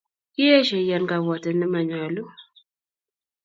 [0.33, 2.23] Kieshe iyan kabwatet nemanyalu